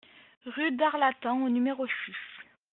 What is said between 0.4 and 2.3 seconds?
Rue d'Arlatan au numéro six